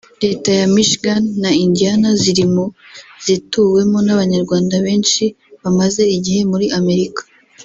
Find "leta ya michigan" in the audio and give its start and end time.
0.23-1.23